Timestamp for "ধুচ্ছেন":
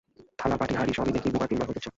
1.77-1.89